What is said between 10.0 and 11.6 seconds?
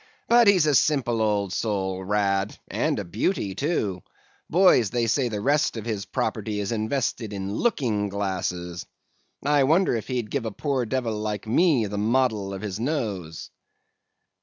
he'd give a poor devil like